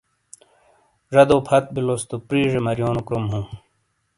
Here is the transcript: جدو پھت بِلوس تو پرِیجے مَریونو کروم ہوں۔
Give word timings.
جدو 1.13 1.37
پھت 1.47 1.65
بِلوس 1.73 2.01
تو 2.09 2.15
پرِیجے 2.27 2.59
مَریونو 2.65 3.01
کروم 3.07 3.25
ہوں۔ 3.31 3.45